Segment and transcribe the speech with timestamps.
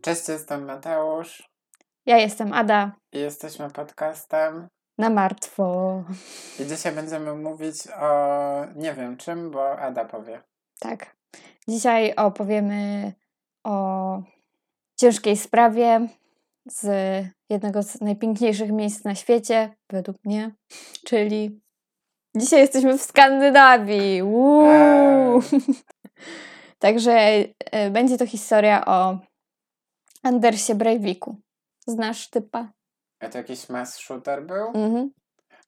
[0.00, 1.50] Cześć, jestem Mateusz
[2.06, 4.68] Ja jestem Ada i jesteśmy podcastem.
[4.98, 6.04] na martwo.
[6.60, 8.10] I dzisiaj będziemy mówić o
[8.76, 10.42] nie wiem czym, bo Ada powie.
[10.80, 11.16] Tak.
[11.68, 13.12] Dzisiaj opowiemy
[13.64, 14.22] o
[14.96, 16.08] ciężkiej sprawie
[16.66, 16.86] z
[17.50, 20.54] jednego z najpiękniejszych miejsc na świecie, według mnie,
[21.06, 21.60] czyli
[22.36, 24.22] dzisiaj jesteśmy w Skandynawii.
[24.22, 25.40] Eee.
[26.78, 29.18] Także e, będzie to historia o
[30.22, 31.36] Andersie Breiviku.
[31.86, 32.68] Znasz typa?
[33.20, 34.66] A to jakiś mass shooter był?
[34.66, 35.10] Mhm.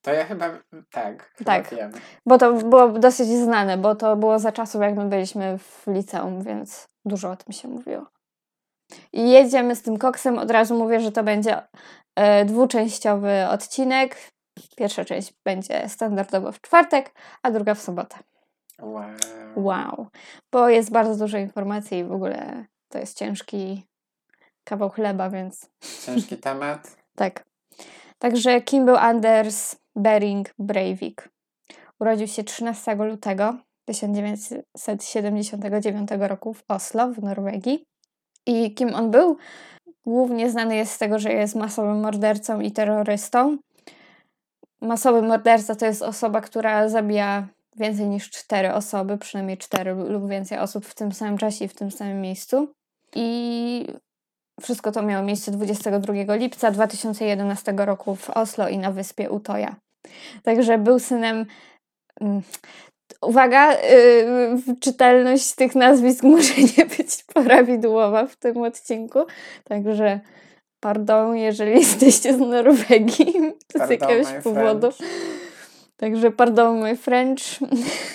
[0.02, 0.50] To ja chyba
[0.90, 1.74] tak, chyba Tak.
[1.74, 1.92] wiem.
[2.26, 6.42] Bo to było dosyć znane, bo to było za czasów, jak my byliśmy w liceum,
[6.42, 8.06] więc dużo o tym się mówiło.
[9.12, 10.38] I jedziemy z tym koksem.
[10.38, 11.62] Od razu mówię, że to będzie
[12.16, 14.31] e, dwuczęściowy odcinek.
[14.76, 18.16] Pierwsza część będzie standardowo w czwartek, a druga w sobotę.
[18.80, 19.10] Wow.
[19.56, 20.06] Wow.
[20.52, 23.86] Bo jest bardzo dużo informacji i w ogóle to jest ciężki
[24.64, 25.70] kawał chleba, więc
[26.06, 26.96] Ciężki temat.
[27.16, 27.44] tak.
[28.18, 31.28] Także kim był Anders Bering Breivik?
[32.00, 37.84] Urodził się 13 lutego 1979 roku w Oslo w Norwegii.
[38.46, 39.36] I kim on był?
[40.04, 43.58] Głównie znany jest z tego, że jest masowym mordercą i terrorystą.
[44.82, 50.58] Masowy morderca to jest osoba, która zabija więcej niż cztery osoby, przynajmniej cztery lub więcej
[50.58, 52.68] osób w tym samym czasie i w tym samym miejscu.
[53.14, 53.86] I
[54.60, 59.76] wszystko to miało miejsce 22 lipca 2011 roku w Oslo i na wyspie Utoja.
[60.42, 61.46] Także był synem.
[62.20, 62.42] mm,
[63.22, 69.18] Uwaga, yy, czytelność tych nazwisk może nie być prawidłowa w tym odcinku.
[69.64, 70.20] Także
[70.82, 73.32] pardon, jeżeli jesteście z Norwegii
[73.74, 74.90] z Pardon, jakiegoś powodu.
[74.90, 75.12] French.
[75.96, 77.42] Także pardon my French.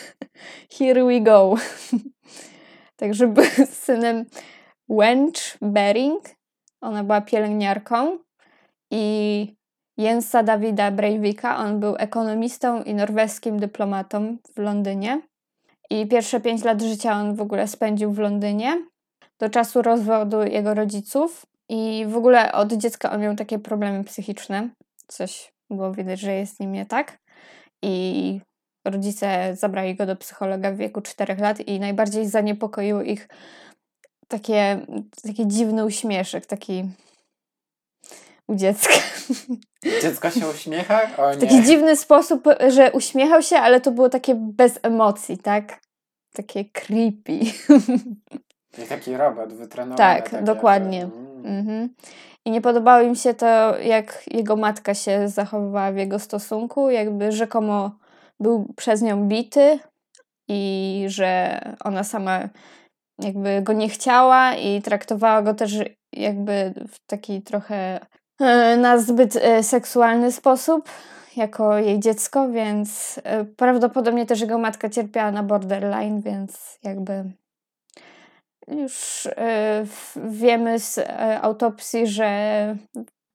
[0.77, 1.55] Here we go.
[2.95, 4.25] Także był synem
[4.89, 6.23] Wench Bering.
[6.81, 8.17] Ona była pielęgniarką.
[8.91, 9.55] I
[9.97, 11.57] Jensa Davida Breivika.
[11.57, 15.21] On był ekonomistą i norweskim dyplomatą w Londynie.
[15.89, 18.85] I pierwsze pięć lat życia on w ogóle spędził w Londynie.
[19.39, 21.45] Do czasu rozwodu jego rodziców.
[21.69, 24.69] I w ogóle od dziecka on miał takie problemy psychiczne.
[25.07, 27.17] Coś było widać, że jest z nim nie tak.
[27.83, 28.39] I
[28.87, 33.27] rodzice zabrali go do psychologa w wieku 4 lat i najbardziej zaniepokoił ich
[34.27, 34.85] takie,
[35.23, 36.89] taki dziwny uśmieszek, taki
[38.47, 38.93] u dziecka.
[40.01, 41.01] Dziecko się uśmiecha?
[41.17, 41.63] O W taki nie.
[41.63, 45.79] dziwny sposób, że uśmiechał się, ale to było takie bez emocji, tak?
[46.33, 47.39] Takie creepy.
[48.83, 49.97] I taki robot wytrenowany.
[49.97, 51.01] Tak, takie, dokładnie.
[51.01, 51.05] że-
[51.45, 51.59] mm.
[51.59, 51.89] Mhm.
[52.45, 57.31] I nie podobało im się to, jak jego matka się zachowywała w jego stosunku, jakby
[57.31, 57.91] rzekomo
[58.39, 59.79] był przez nią bity
[60.47, 62.39] i że ona sama
[63.21, 65.73] jakby go nie chciała i traktowała go też
[66.13, 67.99] jakby w taki trochę
[68.41, 70.89] e, na zbyt e, seksualny sposób
[71.35, 77.23] jako jej dziecko, więc e, prawdopodobnie też jego matka cierpiała na borderline, więc jakby
[78.67, 79.85] już e,
[80.15, 82.75] wiemy z e, autopsji, że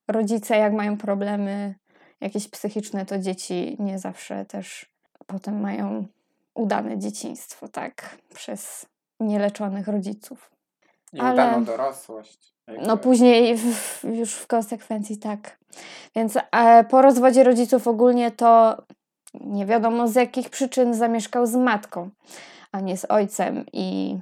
[0.08, 1.74] rodzice jak mają problemy
[2.20, 4.92] jakieś psychiczne, to dzieci nie zawsze też
[5.26, 6.06] potem mają
[6.54, 8.86] udane dzieciństwo, tak, przez
[9.20, 10.50] nieleczonych rodziców.
[11.12, 12.52] I ale- udaną dorosłość.
[12.66, 12.86] Jakby.
[12.86, 15.58] No później w, już w konsekwencji tak.
[16.16, 18.76] Więc e, po rozwodzie rodziców ogólnie to
[19.34, 22.10] nie wiadomo z jakich przyczyn zamieszkał z matką,
[22.72, 24.18] a nie z ojcem i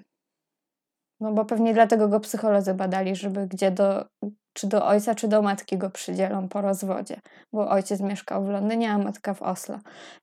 [1.20, 4.04] no bo pewnie dlatego go psycholodzy badali, żeby gdzie do,
[4.52, 7.16] czy do ojca, czy do matki go przydzielą po rozwodzie,
[7.52, 9.78] bo ojciec mieszkał w Londynie, a matka w Oslo,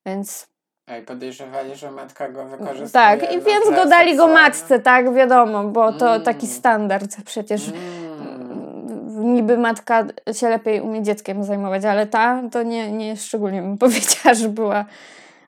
[0.06, 0.48] więc
[0.90, 2.90] A i podejrzewali, że matka go wykorzystuje.
[2.92, 6.22] tak, i więc go dali go matce, tak, wiadomo, bo to Mm.
[6.22, 9.34] taki standard przecież Mm.
[9.34, 14.34] niby matka się lepiej umie dzieckiem zajmować, ale ta to nie, nie szczególnie bym powiedziała,
[14.36, 14.86] że była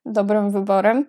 [0.06, 1.06] dobrym wyborem.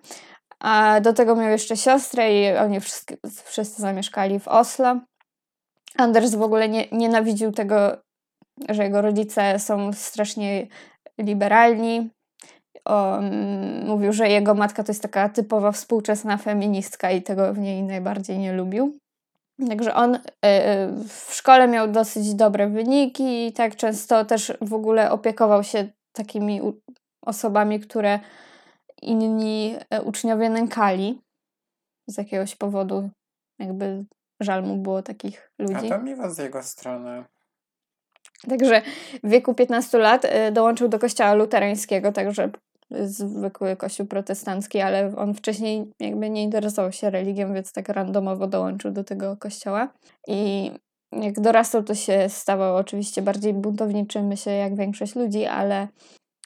[0.61, 4.99] A do tego miał jeszcze siostrę i oni wszyscy, wszyscy zamieszkali w Oslo.
[5.97, 7.97] Anders w ogóle nie, nienawidził tego,
[8.69, 10.67] że jego rodzice są strasznie
[11.17, 12.09] liberalni.
[13.85, 18.37] Mówił, że jego matka to jest taka typowa współczesna feministka i tego w niej najbardziej
[18.37, 18.97] nie lubił.
[19.69, 20.21] Także on y, y,
[21.07, 26.61] w szkole miał dosyć dobre wyniki i tak często też w ogóle opiekował się takimi
[27.25, 28.19] osobami, które
[29.01, 31.21] inni e, uczniowie nękali
[32.07, 33.09] z jakiegoś powodu.
[33.59, 34.05] Jakby
[34.39, 35.89] żal mu było takich A ludzi.
[35.89, 37.23] to miło z jego strony.
[38.49, 38.81] Także
[39.23, 42.49] w wieku 15 lat y, dołączył do kościoła luterańskiego, także
[42.91, 48.91] zwykły kościół protestancki, ale on wcześniej jakby nie interesował się religią, więc tak randomowo dołączył
[48.91, 49.93] do tego kościoła.
[50.27, 50.71] I
[51.11, 55.87] jak dorastał, to się stawał oczywiście bardziej buntowniczym, myślę, jak większość ludzi, ale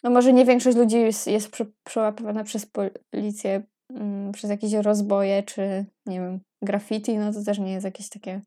[0.05, 1.51] no może nie większość ludzi jest, jest
[1.83, 2.67] przełapywana przez
[3.11, 8.09] policję mm, przez jakieś rozboje, czy nie wiem, graffiti, no to też nie jest jakieś
[8.09, 8.41] takie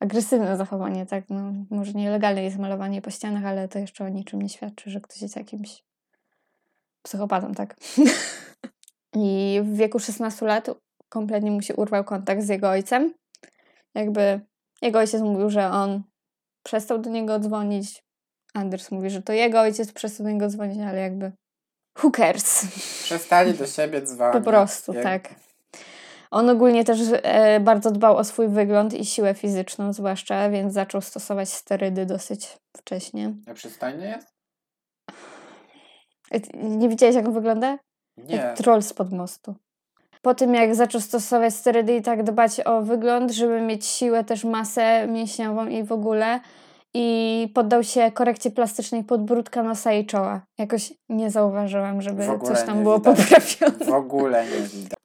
[0.00, 1.24] agresywne zachowanie, tak?
[1.30, 5.00] No, może nielegalne jest malowanie po ścianach, ale to jeszcze o niczym nie świadczy, że
[5.00, 5.82] ktoś jest jakimś
[7.02, 7.76] psychopatą, tak?
[9.16, 10.70] I w wieku 16 lat
[11.08, 13.14] kompletnie mu się urwał kontakt z jego ojcem.
[13.94, 14.40] Jakby
[14.82, 16.02] jego ojciec mówił, że on
[16.62, 18.05] przestał do niego dzwonić.
[18.56, 21.32] Anders mówi, że to jego ojciec do niego dzwonić, ale jakby
[22.02, 22.66] who cares?
[23.04, 24.32] Przestali do siebie dzwonić.
[24.32, 25.02] Po prostu, jak...
[25.02, 25.34] tak.
[26.30, 31.00] On ogólnie też e, bardzo dbał o swój wygląd i siłę fizyczną zwłaszcza, więc zaczął
[31.00, 33.34] stosować sterydy dosyć wcześnie.
[33.46, 34.28] A przystojny jest?
[36.30, 37.78] E, nie widziałeś jak on wygląda?
[38.16, 38.36] Nie.
[38.36, 39.54] Jak troll spod mostu.
[40.22, 44.44] Po tym jak zaczął stosować sterydy i tak dbać o wygląd, żeby mieć siłę, też
[44.44, 46.40] masę mięśniową i w ogóle
[46.98, 50.46] i poddał się korekcji plastycznej podbródka, nosa i czoła.
[50.58, 53.16] Jakoś nie zauważyłam, żeby coś tam było widać.
[53.16, 53.84] poprawione.
[53.84, 54.98] W ogóle nie widać.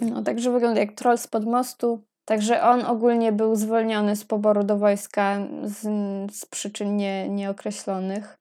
[0.00, 2.02] No, także wygląda jak troll spod mostu.
[2.24, 5.80] Także on ogólnie był zwolniony z poboru do wojska z,
[6.36, 8.38] z przyczyn nie, nieokreślonych.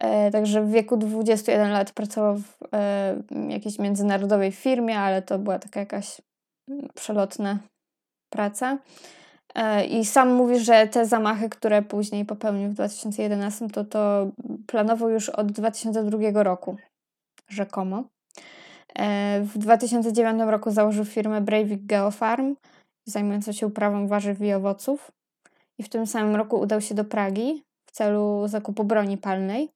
[0.00, 3.16] E, także w wieku 21 lat pracował w e,
[3.48, 6.20] jakiejś międzynarodowej firmie, ale to była taka jakaś
[6.94, 7.58] przelotna
[8.30, 8.78] praca.
[9.54, 14.30] E, I sam mówi, że te zamachy, które później popełnił w 2011, to to
[14.66, 16.76] planował już od 2002 roku,
[17.48, 18.04] rzekomo.
[18.94, 22.54] E, w 2009 roku założył firmę Breivik Geofarm,
[23.04, 25.12] zajmującą się uprawą warzyw i owoców.
[25.78, 29.68] I w tym samym roku udał się do Pragi w celu zakupu broni palnej.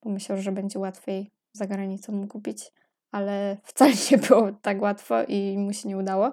[0.00, 2.72] Pomyślał, że będzie łatwiej za granicą kupić,
[3.12, 6.32] ale wcale nie było tak łatwo i mu się nie udało.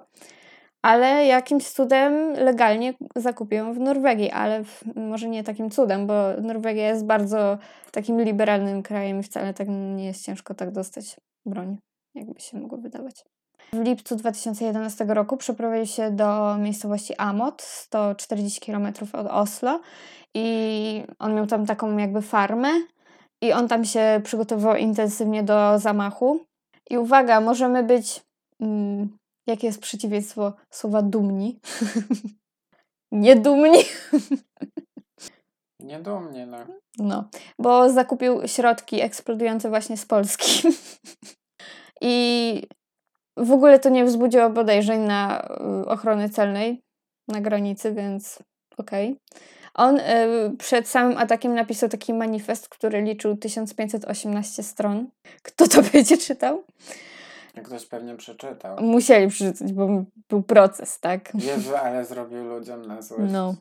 [0.83, 6.87] Ale jakimś cudem legalnie zakupił w Norwegii, ale w, może nie takim cudem, bo Norwegia
[6.87, 7.57] jest bardzo
[7.91, 11.15] takim liberalnym krajem i wcale tak nie jest ciężko tak dostać
[11.45, 11.77] broń
[12.15, 13.25] jakby się mogło wydawać.
[13.73, 19.81] W lipcu 2011 roku przeprowadził się do miejscowości Amot, 140 km od Oslo
[20.33, 22.69] i on miał tam taką jakby farmę
[23.41, 26.39] i on tam się przygotowywał intensywnie do zamachu.
[26.89, 28.21] I uwaga, możemy być,
[28.61, 29.17] mm,
[29.47, 31.59] jakie jest przeciwieństwo słowa dumni?
[33.11, 33.79] Niedumni.
[35.79, 36.57] Niedumnie, no.
[36.97, 37.29] No,
[37.59, 40.67] bo zakupił środki eksplodujące właśnie z Polski.
[42.01, 42.67] I
[43.37, 45.47] w ogóle to nie wzbudziło podejrzeń na
[45.83, 46.81] y, ochrony celnej
[47.27, 48.39] na granicy, więc
[48.77, 49.11] okej.
[49.11, 49.43] Okay.
[49.73, 50.03] On y,
[50.57, 55.09] przed samym atakiem napisał taki manifest, który liczył 1518 stron.
[55.43, 56.63] Kto to będzie czytał?
[57.61, 58.81] Ktoś pewnie przeczytał.
[58.81, 61.31] Musieli przeczytać, bo był proces, tak?
[61.35, 63.31] Jezu, ale zrobił ludziom na złość.
[63.31, 63.55] No.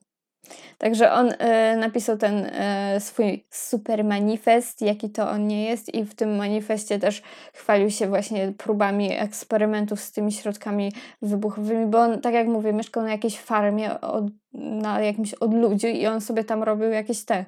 [0.78, 1.36] Także on y,
[1.76, 6.98] napisał ten y, swój super manifest, jaki to on nie jest, i w tym manifestie
[6.98, 7.22] też
[7.52, 10.92] chwalił się właśnie próbami eksperymentów z tymi środkami
[11.22, 16.06] wybuchowymi, bo on, tak jak mówię, mieszkał na jakiejś farmie od, na jakimś odludziu i
[16.06, 17.44] on sobie tam robił jakieś te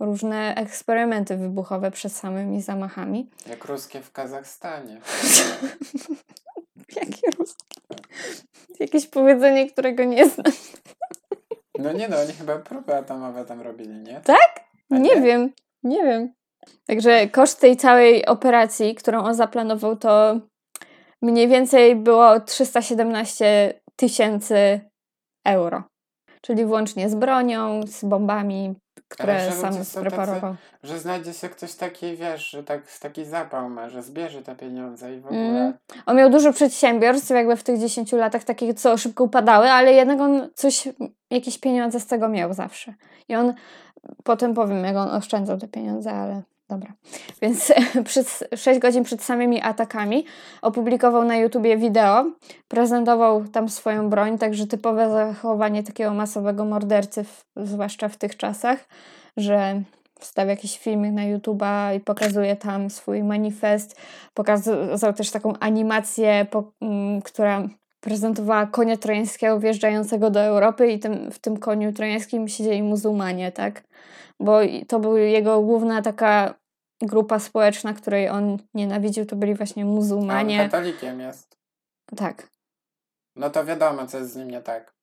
[0.00, 3.30] różne eksperymenty wybuchowe przed samymi zamachami.
[3.48, 5.00] Jak ruskie w Kazachstanie.
[6.96, 7.66] Jakie ruskie?
[8.80, 10.52] Jakieś powiedzenie, którego nie znam.
[11.78, 14.20] No nie no, oni chyba próby atomowe tam robili, nie?
[14.20, 14.64] Tak?
[14.90, 16.32] Nie, nie wiem, nie wiem.
[16.86, 20.40] Także koszt tej całej operacji, którą on zaplanował, to
[21.22, 24.80] mniej więcej było 317 tysięcy
[25.44, 25.82] euro.
[26.40, 28.74] Czyli włącznie z bronią, z bombami,
[29.08, 30.50] które sam spreparował.
[30.50, 34.56] Tacy, że znajdzie się ktoś taki, wiesz, że tak, taki zapał ma, że zbierze te
[34.56, 35.40] pieniądze i w ogóle.
[35.40, 35.74] Mm.
[36.06, 40.20] On miał dużo przedsiębiorstw jakby w tych 10 latach, takich, co szybko upadały, ale jednak
[40.20, 40.88] on coś,
[41.30, 42.94] jakieś pieniądze z tego miał zawsze.
[43.28, 43.54] I on,
[44.24, 46.92] potem powiem, jak on oszczędzał te pieniądze, ale dobra.
[47.42, 47.72] Więc
[48.04, 50.24] przez 6 godzin przed samymi atakami
[50.62, 52.24] opublikował na YouTubie wideo,
[52.68, 57.24] prezentował tam swoją broń, także typowe zachowanie takiego masowego mordercy,
[57.56, 58.88] zwłaszcza w tych czasach,
[59.36, 59.82] że
[60.20, 64.00] wstawia jakiś filmik na YouTube'a i pokazuje tam swój manifest.
[64.34, 67.68] Pokazał też taką animację, po, mm, która
[68.06, 73.82] prezentowała konia trojańskiego wjeżdżającego do Europy i tym, w tym koniu trojańskim siedzieli muzułmanie, tak?
[74.40, 74.58] Bo
[74.88, 76.54] to była jego główna taka
[77.02, 80.62] grupa społeczna, której on nienawidził, to byli właśnie muzułmanie.
[80.62, 81.58] On katolikiem jest.
[82.16, 82.48] Tak.
[83.36, 84.94] No to wiadomo, co jest z nim nie tak.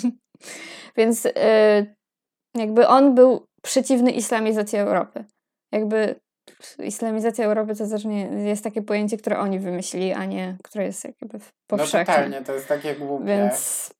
[0.96, 1.32] Więc yy,
[2.54, 5.24] jakby on był przeciwny islamizacji Europy.
[5.72, 6.20] Jakby
[6.78, 11.04] islamizacja Europy to też nie jest takie pojęcie, które oni wymyślili, a nie które jest
[11.04, 12.14] jakby No powszechne.
[12.14, 13.24] totalnie, to jest takie głupie.
[13.24, 13.90] Więc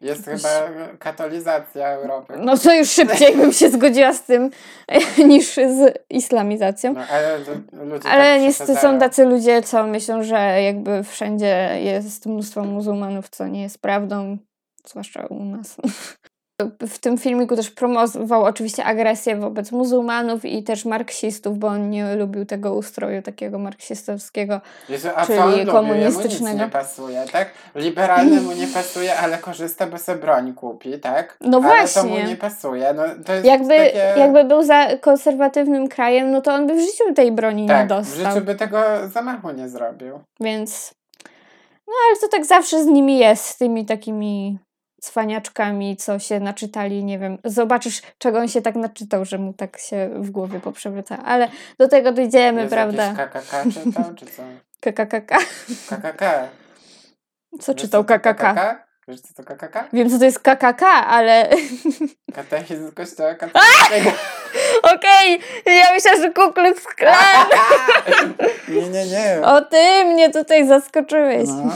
[0.00, 2.34] Jest jakoś- chyba katolizacja Europy.
[2.38, 4.50] no to już szybciej bym się zgodziła z tym
[5.28, 6.92] niż z islamizacją.
[6.92, 7.38] No, ale
[7.72, 13.28] ludzie Ale tak niestety są tacy ludzie, co myślą, że jakby wszędzie jest mnóstwo muzułmanów,
[13.28, 14.38] co nie jest prawdą,
[14.86, 15.76] zwłaszcza u nas.
[16.88, 22.16] W tym filmiku też promował oczywiście agresję wobec muzułmanów i też marksistów, bo on nie
[22.16, 24.60] lubił tego ustroju takiego marksistowskiego.
[24.88, 25.58] Jezu, a czyli co on lubi?
[25.58, 26.58] Jemu nic komunistycznego.
[26.58, 27.48] nie pasuje, tak?
[27.74, 31.36] Liberalny mu nie pasuje, ale korzysta, bo sobie broń kupi, tak?
[31.40, 32.28] No Ale to mu właśnie.
[32.28, 32.92] nie pasuje.
[32.94, 34.14] No, to jest Jakby, takie...
[34.16, 37.86] jakby był za konserwatywnym krajem, no to on by w życiu tej broni nie Tak,
[37.86, 38.32] w dostał.
[38.32, 40.20] życiu by tego zamachu nie zrobił.
[40.40, 40.92] Więc.
[41.86, 44.58] No ale to tak zawsze z nimi jest, z tymi takimi
[45.00, 47.38] cwaniaczkami, co się naczytali, nie wiem.
[47.44, 51.18] Zobaczysz, czego on się tak naczytał, że mu tak się w głowie poprzewraca.
[51.24, 53.14] Ale do tego dojdziemy, Jezu, prawda?
[53.14, 54.42] KKK czytał, czy co?
[54.80, 55.38] KKKK.
[55.88, 56.48] KKK.
[57.60, 58.44] Co Wiesz, czytał KKK?
[59.08, 59.88] Wiesz, co to KKK?
[59.92, 61.48] Wiem, co to jest KKK, ale
[62.34, 64.16] Katechizm Kościoła katolickiego.
[64.94, 67.46] okej, ja myślałam, że Ku Klux Klan.
[68.68, 69.40] nie, nie, nie.
[69.42, 71.48] O ty mnie tutaj zaskoczyłeś.
[71.48, 71.72] No.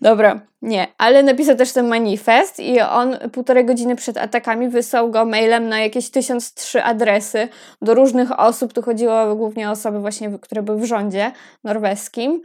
[0.00, 5.24] Dobra, nie, ale napisał też ten manifest i on półtorej godziny przed atakami wysłał go
[5.24, 7.48] mailem na jakieś 1003 adresy
[7.82, 8.72] do różnych osób.
[8.72, 11.32] Tu chodziło głównie o osoby właśnie, które były w rządzie
[11.64, 12.42] norweskim,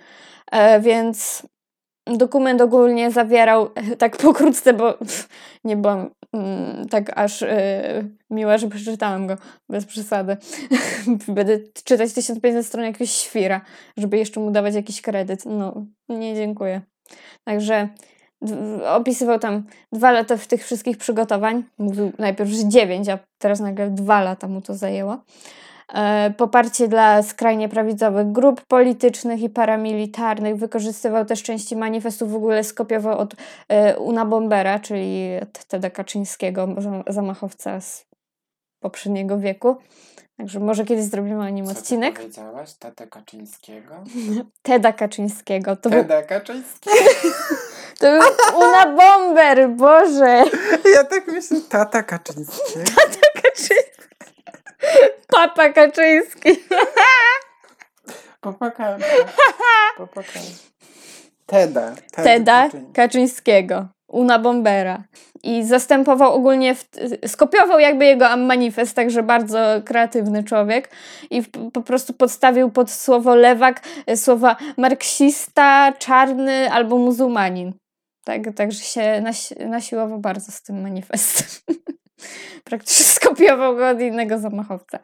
[0.51, 1.43] e, więc
[2.17, 5.29] dokument ogólnie zawierał, tak pokrótce, bo pff,
[5.63, 9.37] nie byłam mm, tak aż e, miła, że przeczytałam go
[9.69, 10.37] bez przesady.
[11.27, 13.61] Będę czytać 1500 stron jakiegoś świra,
[13.97, 15.45] żeby jeszcze mu dawać jakiś kredyt.
[15.45, 16.81] No, nie dziękuję.
[17.43, 17.89] Także
[18.87, 21.63] opisywał tam dwa lata w tych wszystkich przygotowań.
[21.77, 25.17] Mówił najpierw, że dziewięć, a teraz nagle dwa lata mu to zajęło.
[25.93, 30.55] E, Poparcie dla skrajnie prawicowych grup politycznych i paramilitarnych.
[30.55, 33.35] Wykorzystywał też części manifestu, w ogóle skopiował od
[33.69, 35.29] e, Una Bombera, czyli
[35.67, 38.05] Teda Kaczyńskiego, zam- zamachowca z
[38.89, 39.75] poprzedniego wieku.
[40.37, 42.15] Także może kiedyś zrobimy o nim Co odcinek.
[42.15, 42.73] powiedziałaś?
[42.73, 44.03] Tatę Kaczyńskiego?
[44.61, 45.75] Teda Kaczyńskiego.
[45.75, 46.97] To był, Teda Kaczyńskiego?
[47.99, 50.43] to był Una Bomber, Boże!
[50.95, 52.85] Ja tak myślę, tata Kaczyńskiego.
[52.95, 53.75] Kaczyński.
[55.27, 56.49] Papa Kaczyński.
[58.41, 59.01] Popakałem.
[59.97, 60.47] Popakałem.
[61.45, 61.95] Teda.
[62.11, 62.93] Teda Kaczyński.
[62.93, 63.87] Kaczyńskiego.
[64.07, 65.03] Una Bombera.
[65.43, 66.89] I zastępował ogólnie, w,
[67.27, 70.89] skopiował jakby jego manifest, także bardzo kreatywny człowiek.
[71.29, 71.43] I
[71.73, 77.73] po prostu podstawił pod słowo lewak e, słowa marksista, czarny albo muzułmanin.
[78.23, 81.75] Tak, także się nas, nasiłował bardzo z tym manifestem.
[82.63, 84.99] Praktycznie skopiował go od innego zamachowca.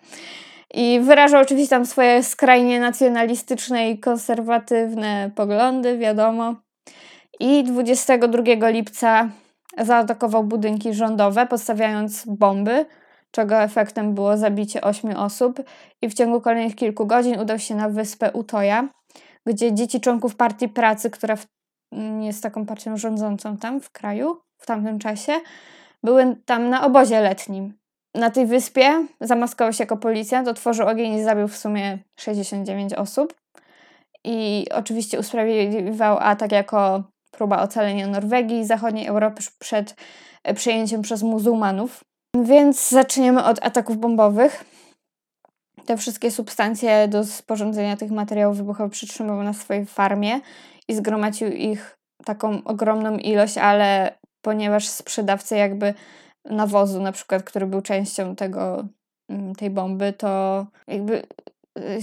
[0.74, 6.56] I wyrażał oczywiście tam swoje skrajnie nacjonalistyczne i konserwatywne poglądy, wiadomo.
[7.42, 9.30] I 22 lipca
[9.78, 12.86] zaatakował budynki rządowe, podstawiając bomby,
[13.32, 15.62] czego efektem było zabicie ośmiu osób.
[16.02, 18.90] I w ciągu kolejnych kilku godzin udał się na wyspę Utoja,
[19.46, 21.46] gdzie dzieci członków Partii Pracy, która w,
[22.22, 25.34] jest taką partią rządzącą tam w kraju w tamtym czasie,
[26.04, 27.74] były tam na obozie letnim.
[28.16, 33.34] Na tej wyspie zamaskował się jako policjant, otworzył ogień i zabił w sumie 69 osób.
[34.24, 39.96] I oczywiście usprawiedliwiał atak jako próba ocalenia Norwegii i zachodniej Europy przed
[40.44, 42.04] e, przejęciem przez muzułmanów.
[42.44, 44.66] Więc zaczniemy od ataków bombowych.
[45.86, 50.40] Te wszystkie substancje do sporządzenia tych materiałów wybuchowych przytrzymywał na swojej farmie
[50.88, 55.94] i zgromadził ich taką ogromną ilość, ale ponieważ sprzedawcy jakby
[56.46, 58.86] nawozu, na przykład, który był częścią tego,
[59.30, 61.24] mm, tej bomby, to jakby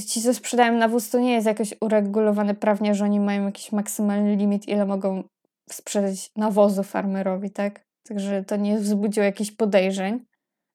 [0.09, 4.37] ci, co sprzedają nawóz, to nie jest jakoś uregulowane prawnie, że oni mają jakiś maksymalny
[4.37, 5.23] limit, ile mogą
[5.71, 7.85] sprzedać nawozu farmerowi, tak?
[8.09, 10.25] Także to nie wzbudziło jakichś podejrzeń,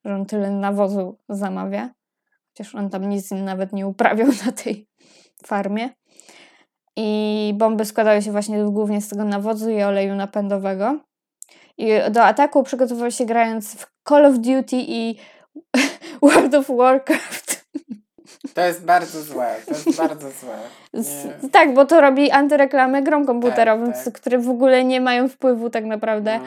[0.05, 1.89] że on tyle nawozu zamawia.
[2.49, 4.87] Chociaż on tam nic nawet nie uprawiał na tej
[5.45, 5.89] farmie.
[6.95, 10.99] I bomby składały się właśnie głównie z tego nawozu i oleju napędowego.
[11.77, 15.15] I do ataku przygotowywał się grając w Call of Duty i
[16.21, 17.42] World of Warcraft.
[18.53, 20.57] To jest bardzo złe, to jest bardzo złe.
[20.93, 21.49] Nie.
[21.49, 24.13] tak, bo to robi antyreklamę grom komputerowym, Tak, tak.
[24.13, 26.39] które w ogóle nie mają wpływu tak naprawdę.
[26.39, 26.45] No.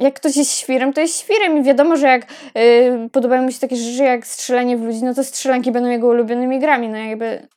[0.00, 2.22] Jak ktoś jest świrem, to jest świrem i wiadomo, że jak
[2.58, 6.06] y, podobają mu się takie rzeczy jak strzelanie w ludzi, no to strzelanki będą jego
[6.08, 7.48] ulubionymi grami, no jakby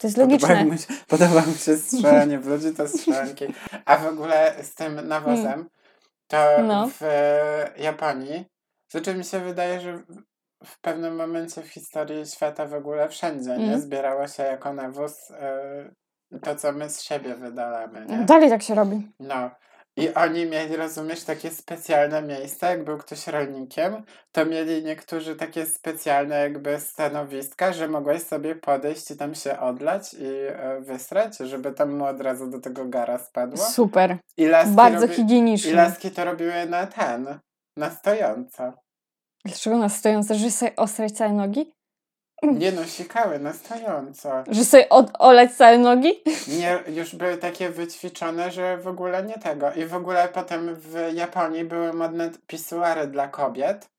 [0.00, 0.48] to jest logiczne.
[0.48, 3.44] Podoba mi, się, podoba mi się strzelanie w ludzi, to strzelanki.
[3.84, 5.68] A w ogóle z tym nawozem,
[6.28, 6.36] to
[6.66, 6.88] No.
[7.00, 7.02] w
[7.78, 8.44] Japonii,
[8.90, 9.98] znaczy mi się wydaje, że
[10.64, 13.66] w pewnym momencie w historii świata w ogóle wszędzie, nie?
[13.66, 13.80] Mm.
[13.80, 18.18] Zbierało się jako nawóz y, to, co my z siebie wydalamy, nie?
[18.18, 19.08] Dalej tak się robi.
[19.20, 19.50] No.
[19.96, 25.66] I oni mieli, rozumiesz, takie specjalne miejsca, jak był ktoś rolnikiem, to mieli niektórzy takie
[25.66, 31.72] specjalne jakby stanowiska, że mogłeś sobie podejść i tam się odlać i e, wysrać, żeby
[31.72, 33.64] tam mu od razu do tego gara spadło.
[33.64, 34.18] Super.
[34.36, 35.12] I laski, Bardzo robi...
[35.12, 35.72] I higienicznie.
[35.72, 37.38] laski to robiły na ten,
[37.76, 38.72] na stojąco.
[39.48, 41.72] Dlaczego na stojące, że sobie ostrać całe nogi?
[42.42, 44.44] Nie no, sikały na stojąco.
[44.50, 46.22] Że sobie od, olać całe nogi?
[46.58, 49.72] Nie, już były takie wyćwiczone, że w ogóle nie tego.
[49.72, 53.90] I w ogóle potem w Japonii były modne pisuary dla kobiet.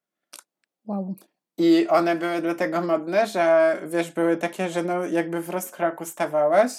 [0.87, 1.15] Wow.
[1.57, 6.71] I one były dlatego modne, że wiesz, były takie, że no jakby w rozkroku stawałaś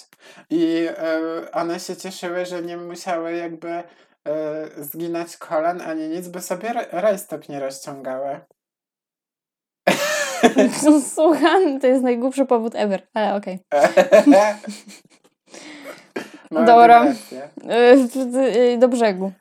[0.50, 1.20] i e,
[1.52, 3.84] one się cieszyły, że nie musiały jakby e,
[4.78, 8.40] zginać kolan ani nic, bo sobie ra- rajstop nie rozciągały.
[10.84, 13.58] No, słucham, to jest najgłupszy powód ever, ale okej.
[16.50, 17.00] Mała Dobra.
[17.00, 17.48] dygresja.
[17.56, 18.78] Okay.
[18.78, 19.32] Do brzegu.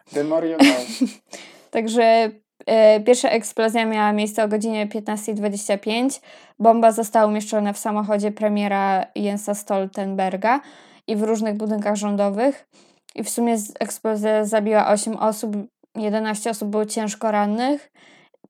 [1.71, 2.31] Także
[2.65, 6.21] e, pierwsza eksplozja miała miejsce o godzinie 15.25.
[6.59, 10.61] Bomba została umieszczona w samochodzie premiera Jensa Stoltenberga
[11.07, 12.67] i w różnych budynkach rządowych.
[13.15, 15.55] I w sumie eksplozja zabiła 8 osób,
[15.95, 17.91] 11 osób było ciężko rannych.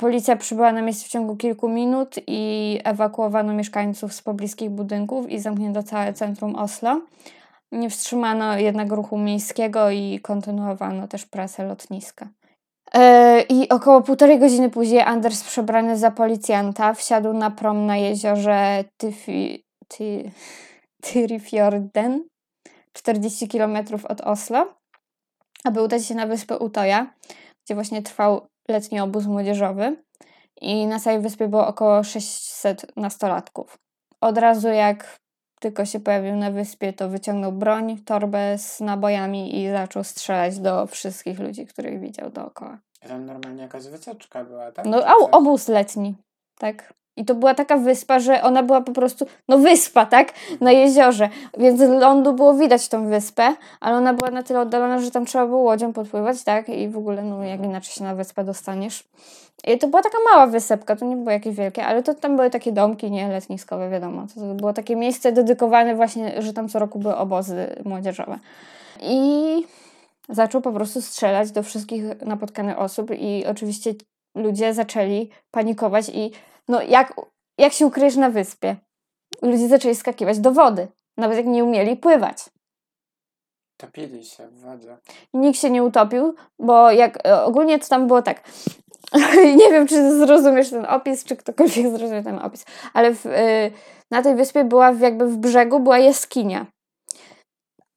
[0.01, 5.39] Policja przybyła na miejsce w ciągu kilku minut i ewakuowano mieszkańców z pobliskich budynków i
[5.39, 7.01] zamknięto całe centrum Oslo.
[7.71, 12.27] Nie wstrzymano jednak ruchu miejskiego i kontynuowano też pracę lotniska.
[12.93, 18.83] E, I około półtorej godziny później Anders, przebrany za policjanta, wsiadł na prom na jeziorze
[21.01, 22.23] Tyrifjorden,
[22.93, 23.77] 40 km
[24.09, 24.73] od Oslo,
[25.63, 27.13] aby udać się na wyspę Utoja,
[27.65, 30.03] gdzie właśnie trwał letni obóz młodzieżowy.
[30.61, 33.77] I na całej wyspie było około 600 nastolatków.
[34.21, 35.19] Od razu jak
[35.59, 40.87] tylko się pojawił na wyspie, to wyciągnął broń, torbę z nabojami i zaczął strzelać do
[40.87, 42.79] wszystkich ludzi, których widział dookoła.
[43.07, 44.85] Tam normalnie jakaś wycieczka była, tak?
[44.85, 46.15] No, a obóz letni,
[46.57, 46.93] tak.
[47.19, 50.33] I to była taka wyspa, że ona była po prostu, no wyspa, tak?
[50.61, 51.29] Na jeziorze.
[51.57, 55.25] Więc z lądu było widać tą wyspę, ale ona była na tyle oddalona, że tam
[55.25, 56.69] trzeba było łodzią podpływać, tak?
[56.69, 59.03] I w ogóle, no jak inaczej się na wyspę dostaniesz.
[59.67, 62.49] I to była taka mała wysepka, to nie było jakieś wielkie, ale to tam były
[62.49, 64.25] takie domki, nie letniskowe, wiadomo.
[64.35, 68.39] To, było takie miejsce dedykowane właśnie, że tam co roku były obozy młodzieżowe.
[69.01, 69.21] I
[70.29, 73.93] zaczął po prostu strzelać do wszystkich napotkanych osób i oczywiście
[74.35, 76.31] ludzie zaczęli panikować i
[76.69, 77.13] no jak,
[77.57, 78.75] jak się ukryjesz na wyspie?
[79.41, 82.49] Ludzie zaczęli skakiwać do wody, nawet jak nie umieli pływać.
[83.77, 84.97] Topili się w wodzie.
[85.33, 88.43] Nikt się nie utopił, bo jak e, ogólnie to tam było tak.
[89.61, 93.71] nie wiem, czy zrozumiesz ten opis, czy ktokolwiek zrozumie ten opis, ale w, y,
[94.11, 96.65] na tej wyspie była jakby w brzegu była jaskinia.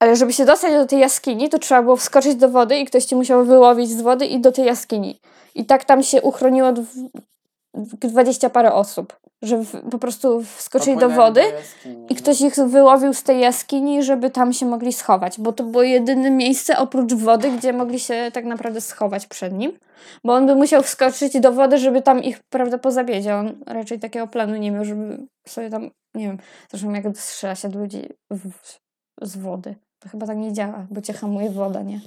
[0.00, 3.04] Ale żeby się dostać do tej jaskini, to trzeba było wskoczyć do wody i ktoś
[3.04, 5.20] ci musiał wyłowić z wody i do tej jaskini.
[5.54, 6.72] I tak tam się uchroniło
[7.74, 13.14] dwadzieścia parę osób, że w, po prostu wskoczyli do wody jaskini, i ktoś ich wyłowił
[13.14, 17.50] z tej jaskini, żeby tam się mogli schować, bo to było jedyne miejsce oprócz wody,
[17.50, 19.78] gdzie mogli się tak naprawdę schować przed nim,
[20.24, 24.00] bo on by musiał wskoczyć do wody, żeby tam ich, prawda, pozabijać, a on raczej
[24.00, 26.38] takiego planu nie miał, żeby sobie tam, nie wiem,
[26.70, 28.50] zresztą jak strzela się do ludzi w,
[29.22, 32.00] z wody, to chyba tak nie działa, bo cię hamuje woda, nie?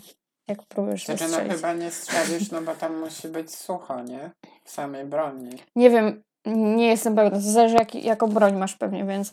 [0.48, 1.56] Jak próbujesz Znaczy, no wystrzelić.
[1.56, 4.32] chyba nie strzelisz, no bo tam musi być sucho, nie?
[4.68, 5.50] Samej broni.
[5.76, 7.32] Nie wiem, nie jestem pewna.
[7.32, 9.32] To zależy, jak, jaką broń masz pewnie, więc.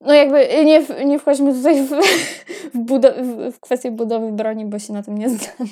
[0.00, 1.90] No jakby nie, w- nie wchodźmy tutaj w,
[2.74, 5.68] w, budo- w, kwestię budowy broni, bo się na tym nie znam.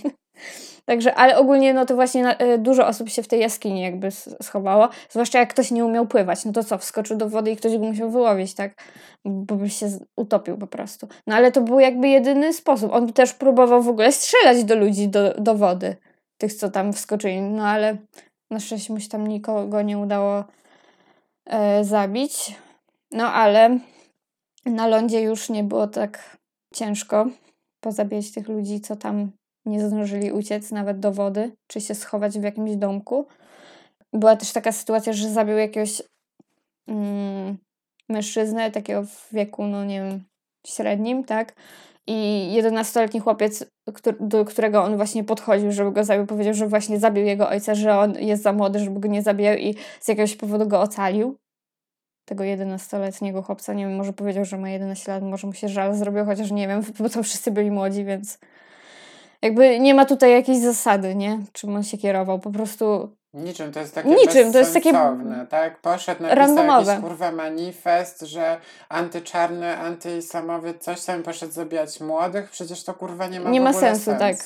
[0.84, 4.10] Także, ale ogólnie no to właśnie na, y, dużo osób się w tej jaskini jakby
[4.42, 7.72] schowało, zwłaszcza jak ktoś nie umiał pływać, no to co, wskoczył do wody i ktoś
[7.78, 8.74] go musiał wyłowić, tak?
[9.24, 11.08] Bo by się utopił po prostu.
[11.26, 12.92] No ale to był jakby jedyny sposób.
[12.92, 15.96] On też próbował w ogóle strzelać do ludzi do, do wody,
[16.38, 17.96] tych co tam wskoczyli, no ale
[18.50, 20.44] na szczęście mu się tam nikogo nie udało
[21.46, 22.56] e, zabić.
[23.10, 23.78] No ale
[24.66, 26.36] na lądzie już nie było tak
[26.74, 27.26] ciężko
[27.80, 29.32] pozabijać tych ludzi, co tam
[29.66, 33.26] nie zdążyli uciec nawet do wody, czy się schować w jakimś domku.
[34.12, 36.02] Była też taka sytuacja, że zabił jakiegoś
[36.86, 37.58] mm,
[38.08, 40.24] mężczyznę, takiego w wieku, no nie wiem,
[40.66, 41.54] średnim, tak?
[42.06, 43.64] I 11-letni chłopiec,
[44.20, 47.98] do którego on właśnie podchodził, żeby go zabił, powiedział, że właśnie zabił jego ojca, że
[47.98, 51.36] on jest za młody, żeby go nie zabijał i z jakiegoś powodu go ocalił.
[52.24, 55.94] Tego 11-letniego chłopca, nie wiem, może powiedział, że ma 11 lat, może mu się żal
[55.94, 58.38] zrobił, chociaż nie wiem, bo to wszyscy byli młodzi, więc
[59.42, 61.40] jakby nie ma tutaj jakiejś zasady, nie?
[61.52, 62.38] Czym on się kierował.
[62.38, 64.92] Po prostu Niczym, to jest takie Niczym, to jest takie
[65.50, 65.80] tak?
[65.80, 66.92] Poszedł, napisał randomowe.
[66.92, 73.40] jakiś kurwa manifest, że antyczarny, antyislamowy, coś tam poszedł zabijać młodych, przecież to kurwa nie
[73.40, 74.36] ma Nie ma ogóle sensu, tak.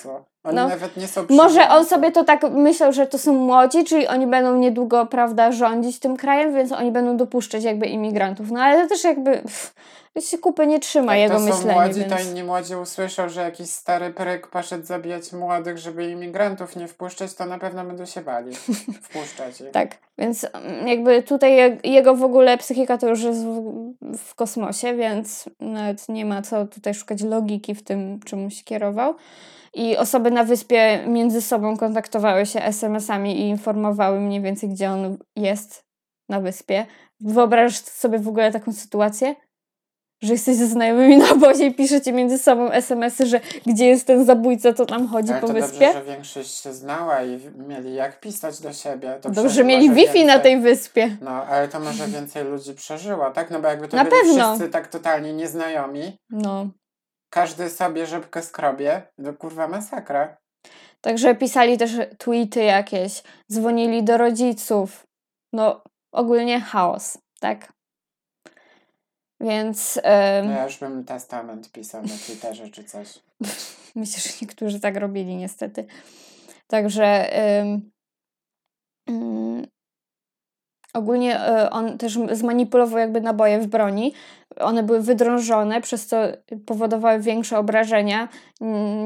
[0.44, 0.68] Oni No.
[0.68, 4.26] nawet nie są Może on sobie to tak myślał, że to są młodzi, czyli oni
[4.26, 8.50] będą niedługo, prawda, rządzić tym krajem, więc oni będą dopuszczać jakby imigrantów.
[8.50, 9.74] No ale to też jakby pff,
[10.20, 12.12] się kupy nie trzyma Jak jego to są młodzi, więc...
[12.12, 17.34] to inni młodzi usłyszą, że jakiś stary pryk poszedł zabijać młodych, żeby imigrantów nie wpuszczać,
[17.34, 18.54] to na pewno będą się bali
[19.02, 19.70] wpuszczać ich.
[19.70, 24.34] Tak, więc mm, jakby tutaj je- jego w ogóle psychika to już jest w, w
[24.34, 29.14] kosmosie, więc nawet nie ma co tutaj szukać logiki w tym, czym się kierował.
[29.74, 35.18] I osoby na wyspie między sobą kontaktowały się SMS-ami i informowały mniej więcej, gdzie on
[35.36, 35.84] jest
[36.28, 36.86] na wyspie.
[37.20, 39.34] Wyobrażasz sobie w ogóle taką sytuację?
[40.22, 44.24] Że jesteś ze znajomymi na obozie i piszecie między sobą SMS-y, że gdzie jest ten
[44.24, 45.86] zabójca, to tam chodzi Ale po to wyspie?
[45.86, 49.18] dobrze, że większość się znała i mieli jak pisać do siebie.
[49.22, 51.16] To Dobrze, mieli Wi-Fi na więcej- tej wyspie.
[51.20, 53.50] No, ale to może więcej ludzi przeżyło, tak?
[53.50, 54.48] No bo jakby to Na byli pewno.
[54.54, 56.66] wszyscy tak totalnie nieznajomi, No.
[57.32, 60.36] Każdy sobie żebkę skrobie, to kurwa masakra.
[61.00, 65.06] Także pisali też tweety jakieś, dzwonili do rodziców.
[65.52, 67.72] No, ogólnie chaos, tak?
[69.40, 73.18] Więc em, No ja już bym testament pisał na Twitterze czy coś.
[73.94, 75.86] myślę, że niektórzy tak robili niestety.
[76.66, 77.90] Także em,
[79.08, 79.66] mm,
[80.94, 84.14] ogólnie e, on też zmanipulował jakby naboje w broni.
[84.60, 86.16] One były wydrążone, przez co
[86.66, 88.28] powodowały większe obrażenia.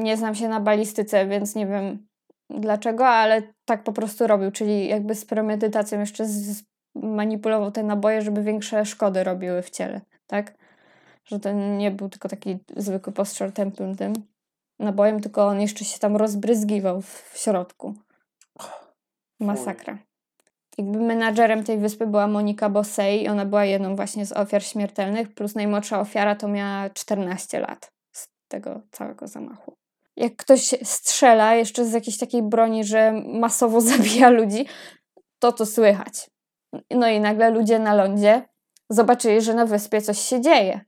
[0.03, 2.07] Nie znam się na balistyce, więc nie wiem
[2.49, 6.25] dlaczego, ale tak po prostu robił, czyli jakby z premedytacją jeszcze
[6.95, 10.53] manipulował te naboje, żeby większe szkody robiły w ciele, tak?
[11.25, 14.13] Że to nie był tylko taki zwykły postrzał tępym tym
[14.79, 17.93] nabojem, tylko on jeszcze się tam rozbryzgiwał w środku.
[19.39, 19.97] Masakra.
[20.77, 25.33] Jakby menadżerem tej wyspy była Monika Bossei i ona była jedną właśnie z ofiar śmiertelnych,
[25.33, 29.77] plus najmłodsza ofiara to miała 14 lat z tego całego zamachu.
[30.17, 34.65] Jak ktoś strzela jeszcze z jakiejś takiej broni, że masowo zabija ludzi,
[35.39, 36.29] to to słychać.
[36.91, 38.41] No i nagle ludzie na lądzie
[38.89, 40.81] zobaczyli, że na wyspie coś się dzieje.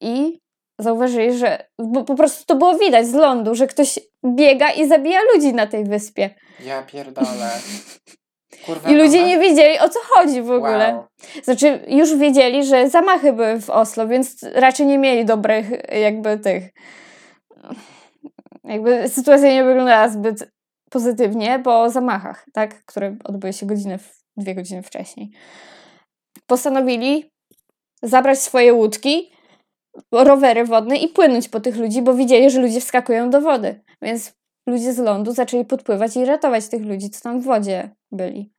[0.00, 0.40] I
[0.78, 5.20] zauważyli, że bo po prostu to było widać z lądu, że ktoś biega i zabija
[5.34, 6.30] ludzi na tej wyspie.
[6.64, 7.50] Ja pierdolę.
[8.66, 9.28] Kurwa, I ludzie mama?
[9.28, 10.94] nie wiedzieli o co chodzi w ogóle.
[10.94, 11.04] Wow.
[11.42, 16.64] Znaczy, już wiedzieli, że zamachy były w Oslo, więc raczej nie mieli dobrych, jakby tych.
[18.64, 20.50] Jakby sytuacja nie wyglądała zbyt
[20.90, 22.84] pozytywnie po zamachach, tak?
[22.84, 23.98] Które odbyły się godzinę,
[24.36, 25.30] dwie godziny wcześniej.
[26.46, 27.30] Postanowili
[28.02, 29.32] zabrać swoje łódki,
[30.12, 33.80] rowery wodne i płynąć po tych ludzi, bo widzieli, że ludzie wskakują do wody.
[34.02, 34.32] Więc
[34.70, 38.52] ludzie z lądu zaczęli podpływać i ratować tych ludzi, co tam w wodzie byli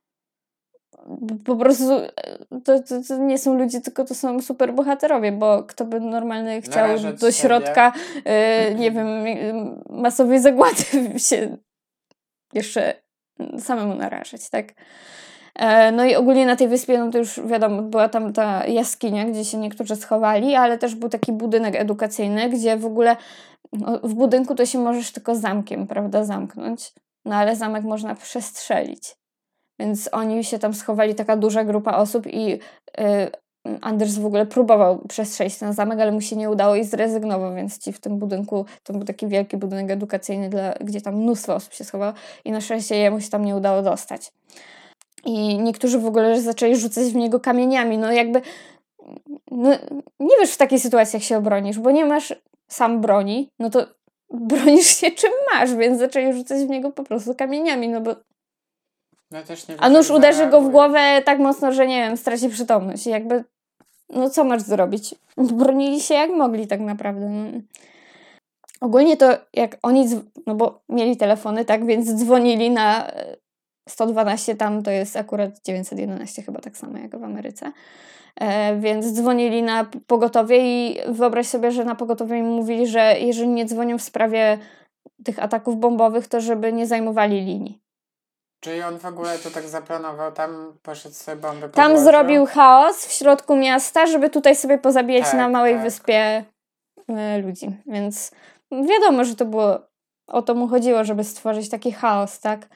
[1.44, 2.10] po prostu e,
[2.64, 6.62] to, to, to nie są ludzie, tylko to są super bohaterowie, bo kto by normalny
[6.62, 7.92] chciał Narażać do środka,
[8.24, 9.06] e, nie wiem,
[9.90, 10.82] masowej zagłady
[11.28, 11.56] się
[12.52, 12.94] jeszcze
[13.58, 14.66] samemu narażać, tak?
[15.54, 19.24] E, No i ogólnie na tej wyspie, no to już wiadomo, była tam ta jaskinia,
[19.24, 23.16] gdzie się niektórzy schowali, ale też był taki budynek edukacyjny, gdzie w ogóle
[23.72, 26.92] no, w budynku to się możesz tylko zamkiem, prawda, zamknąć,
[27.24, 29.16] no ale zamek można przestrzelić.
[29.78, 32.52] Więc oni się tam schowali, taka duża grupa osób i
[33.00, 33.30] y,
[33.80, 37.78] Anders w ogóle próbował przestrzelić ten zamek, ale mu się nie udało i zrezygnował, więc
[37.78, 41.72] ci w tym budynku, to był taki wielki budynek edukacyjny, dla, gdzie tam mnóstwo osób
[41.72, 42.12] się schowało
[42.44, 44.32] i na szczęście jemu się tam nie udało dostać.
[45.24, 48.40] I niektórzy w ogóle zaczęli rzucać w niego kamieniami, no jakby
[49.50, 49.70] no,
[50.20, 52.34] nie wiesz w takiej sytuacji, jak się obronisz, bo nie masz
[52.72, 53.86] sam broni, no to
[54.30, 58.14] bronisz się czym masz, więc zaczęli rzucać w niego po prostu kamieniami, no bo
[59.30, 59.38] No
[59.78, 63.06] a nóż uderzy go w głowę tak mocno, że nie wiem, straci przytomność.
[63.06, 63.44] I jakby,
[64.10, 65.14] no co masz zrobić?
[65.36, 67.28] Bronili się jak mogli tak naprawdę.
[67.28, 67.60] No.
[68.80, 73.12] Ogólnie to jak oni, dzw- no bo mieli telefony, tak, więc dzwonili na
[73.92, 77.72] 112, tam to jest akurat 911 chyba tak samo jak w Ameryce.
[78.40, 83.48] E, więc dzwonili na pogotowie i wyobraź sobie, że na pogotowie im mówili, że jeżeli
[83.48, 84.58] nie dzwonią w sprawie
[85.24, 87.82] tych ataków bombowych, to żeby nie zajmowali linii.
[88.60, 92.04] Czyli on w ogóle to tak zaplanował, tam poszedł sobie bomby Tam podłożył?
[92.04, 95.82] zrobił chaos w środku miasta, żeby tutaj sobie pozabijać Tak, na małej tak.
[95.82, 96.44] wyspie
[97.08, 97.76] e, ludzi.
[97.86, 98.30] Więc
[98.72, 99.78] wiadomo, że to było.
[100.26, 102.68] O to mu chodziło, żeby stworzyć taki chaos, tak?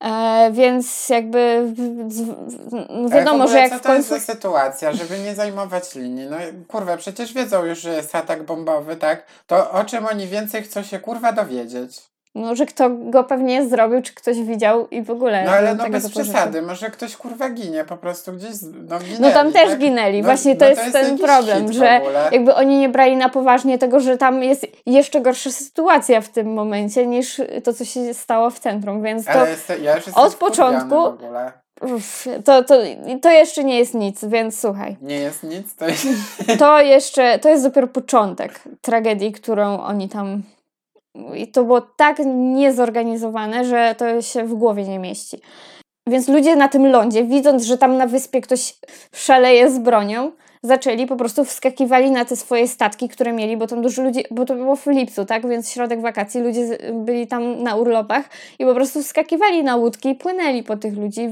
[0.00, 1.72] E, więc jakby
[3.10, 4.26] wiadomo, że jak co w to jest końcu.
[4.26, 6.26] za sytuacja, żeby nie zajmować linii?
[6.30, 6.36] No
[6.68, 9.26] kurwa, przecież wiedzą już, że jest atak bombowy, tak?
[9.46, 12.15] To o czym oni więcej chcą się kurwa dowiedzieć?
[12.36, 15.44] No, że kto go pewnie zrobił, czy ktoś widział i w ogóle.
[15.44, 18.50] No ale no bez przesady, może ktoś kurwa ginie po prostu gdzieś,
[18.88, 19.78] no ginęli, No tam też tak?
[19.78, 20.18] ginęli.
[20.20, 22.00] No- Właśnie to no jest ten jakiś problem, hit w że
[22.32, 26.52] jakby oni nie brali na poważnie tego, że tam jest jeszcze gorsza sytuacja w tym
[26.54, 30.88] momencie niż to, co się stało w centrum, więc to, Ale jest, ja od początku-
[30.88, 31.52] w ogóle.
[31.80, 32.74] uff, to, to,
[33.22, 34.96] to jeszcze nie jest nic, więc słuchaj.
[35.02, 36.06] Nie jest nic, to jest...
[36.58, 40.42] To jeszcze, to jest dopiero początek tragedii, którą oni tam.
[41.34, 45.40] I to było tak niezorganizowane, że to się w głowie nie mieści.
[46.08, 48.74] Więc ludzie na tym lądzie, widząc, że tam na wyspie ktoś
[49.12, 53.82] szaleje z bronią, zaczęli po prostu wskakiwali na te swoje statki, które mieli, bo tam
[53.82, 55.48] dużo ludzi, bo to było w lipcu, tak?
[55.48, 58.24] Więc środek wakacji, ludzie byli tam na urlopach
[58.58, 61.28] i po prostu wskakiwali na łódki i płynęli po tych ludzi,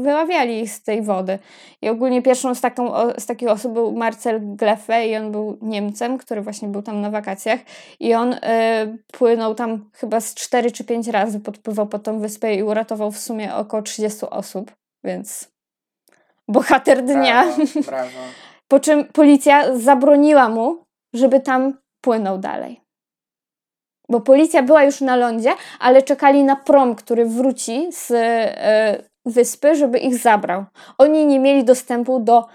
[0.00, 1.38] wyławiali ich z tej wody.
[1.82, 6.18] I ogólnie pierwszą z, taką, z takich osób był Marcel Gleffe i on był Niemcem,
[6.18, 7.60] który właśnie był tam na wakacjach
[8.00, 8.38] i on y,
[9.12, 13.18] płynął tam chyba z 4 czy 5 razy, podpływał pod tą wyspę i uratował w
[13.18, 14.72] sumie około 30 osób,
[15.04, 15.48] więc
[16.48, 17.44] bohater dnia.
[17.44, 18.47] Brawo, brawo.
[18.68, 22.80] Po czym policja zabroniła mu, żeby tam płynął dalej.
[24.08, 25.50] Bo policja była już na lądzie,
[25.80, 30.64] ale czekali na prom, który wróci z e, wyspy, żeby ich zabrał.
[30.98, 32.46] Oni nie mieli dostępu do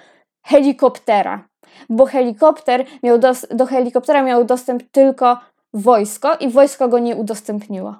[0.45, 1.47] helikoptera,
[1.89, 5.37] bo helikopter miał dos- do helikoptera miał dostęp tylko
[5.73, 7.95] wojsko i wojsko go nie udostępniło.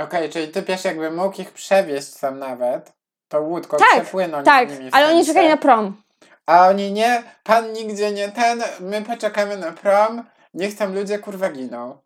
[0.00, 2.92] Okej, czyli ty piesz jakby mógł ich przewieźć tam nawet,
[3.28, 6.02] to łódką Tak, przepłynąć Tak, ale oni czekali na prom.
[6.48, 10.22] A oni nie, pan nigdzie nie ten, my poczekamy na prom,
[10.54, 11.98] niech tam ludzie kurwa giną.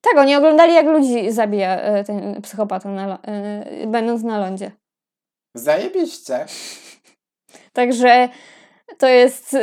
[0.00, 4.70] Tak, oni oglądali jak ludzi zabija e, ten psychopata, na, e, będąc na lądzie.
[5.54, 6.46] Zajebiście.
[7.72, 8.28] Także
[8.98, 9.60] to jest y,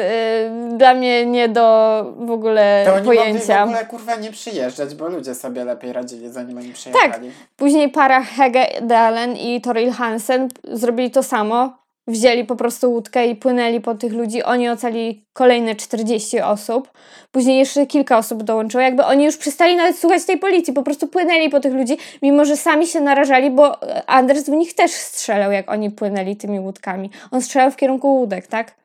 [0.77, 3.63] dla mnie nie do w ogóle To oni mogli w pojęcia.
[3.63, 7.31] ogóle kurwa nie przyjeżdżać, bo ludzie sobie lepiej radzili zanim oni przyjechali.
[7.55, 11.81] Później para Hege Dalen i Toril Hansen zrobili to samo.
[12.07, 14.43] Wzięli po prostu łódkę i płynęli po tych ludzi.
[14.43, 16.91] Oni ocali kolejne 40 osób.
[17.31, 18.83] Później jeszcze kilka osób dołączyło.
[18.83, 20.73] Jakby oni już przestali nawet słuchać tej policji.
[20.73, 24.73] Po prostu płynęli po tych ludzi, mimo że sami się narażali, bo Anders w nich
[24.73, 27.09] też strzelał, jak oni płynęli tymi łódkami.
[27.31, 28.75] On strzelał w kierunku łódek, tak?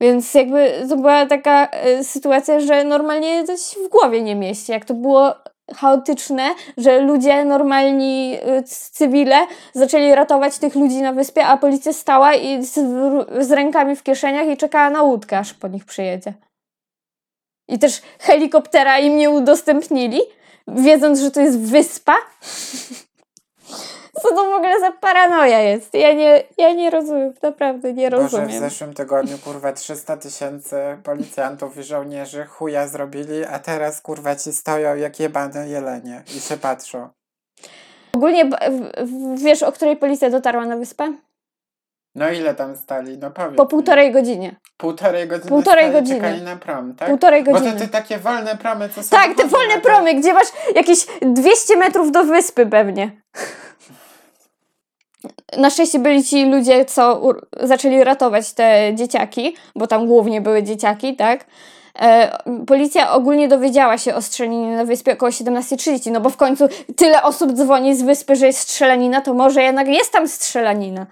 [0.00, 4.72] Więc jakby to była taka e, sytuacja, że normalnie się w głowie nie mieści.
[4.72, 5.34] Jak to było
[5.74, 9.36] chaotyczne, że ludzie normalni, y, cywile
[9.72, 12.74] zaczęli ratować tych ludzi na wyspie, a policja stała i z,
[13.46, 16.34] z rękami w kieszeniach i czekała na łódkę, aż po nich przyjedzie.
[17.68, 20.20] I też helikoptera im nie udostępnili,
[20.68, 22.14] wiedząc, że to jest wyspa.
[24.22, 25.94] Co to w ogóle za paranoja jest?
[25.94, 28.60] Ja nie, ja nie rozumiem, naprawdę nie Boże, w rozumiem.
[28.60, 34.96] zeszłym tygodniu kurwa 300 tysięcy policjantów i żołnierzy chuja zrobili, a teraz kurwa ci stoją
[34.96, 37.08] jak jebane jelenie i się patrzą.
[38.12, 38.50] Ogólnie
[39.34, 41.12] wiesz, o której policja dotarła na wyspę?
[42.14, 43.18] No ile tam stali?
[43.18, 44.56] No powiedz Po półtorej godziny.
[44.76, 46.16] Półtorej godziny Półtorej godziny.
[46.20, 47.08] czekali na prom, tak?
[47.08, 47.72] Półtorej Bo godziny.
[47.72, 51.76] to te takie wolne promy, co są Tak, te wolne promy, gdzie masz jakieś 200
[51.76, 53.10] metrów do wyspy pewnie.
[55.58, 57.22] Na szczęście byli ci ludzie, co
[57.60, 61.44] zaczęli ratować te dzieciaki, bo tam głównie były dzieciaki, tak?
[62.00, 66.68] E, policja ogólnie dowiedziała się o strzelaninie na wyspie około 17.30, no bo w końcu
[66.96, 71.06] tyle osób dzwoni z wyspy, że jest strzelanina, to może jednak jest tam strzelanina.